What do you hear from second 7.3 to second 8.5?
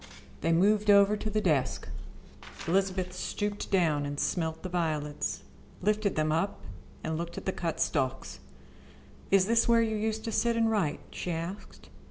at the cut stalks.